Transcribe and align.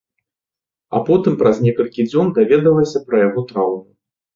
А 0.97 1.01
потым 1.11 1.37
праз 1.43 1.55
некалькі 1.67 2.09
дзён 2.11 2.35
даведалася 2.41 3.07
пра 3.07 3.25
яго 3.29 3.41
траўму. 3.55 3.91